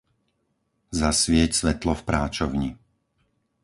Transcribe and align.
Zasvieť 0.99 1.51
svetlo 1.61 1.93
v 1.97 2.03
práčovni. 2.09 2.69